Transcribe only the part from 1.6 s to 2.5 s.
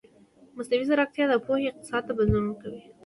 اقتصاد ته بدلون